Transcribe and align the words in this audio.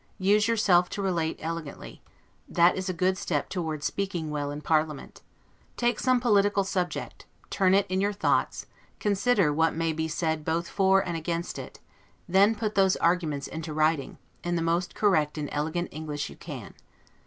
Use 0.17 0.47
yourself 0.47 0.89
to 0.89 0.99
relate 0.99 1.37
elegantly; 1.43 2.01
that 2.49 2.75
is 2.75 2.89
a 2.89 2.91
good 2.91 3.19
step 3.19 3.49
toward 3.49 3.83
speaking 3.83 4.31
well 4.31 4.49
in 4.49 4.59
parliament. 4.59 5.21
Take 5.77 5.99
some 5.99 6.19
political 6.19 6.63
subject, 6.63 7.27
turn 7.51 7.75
it 7.75 7.85
in 7.87 8.01
your 8.01 8.11
thoughts, 8.11 8.65
consider 8.99 9.53
what 9.53 9.75
may 9.75 9.93
be 9.93 10.07
said 10.07 10.43
both 10.43 10.67
for 10.67 11.01
and 11.07 11.15
against 11.15 11.59
it, 11.59 11.79
then 12.27 12.55
put 12.55 12.73
those 12.73 12.95
arguments 12.95 13.45
into 13.45 13.75
writing, 13.75 14.17
in 14.43 14.55
the 14.55 14.63
most 14.63 14.95
correct 14.95 15.37
and 15.37 15.49
elegant 15.51 15.87
English 15.91 16.31
you 16.31 16.35
can. 16.35 16.73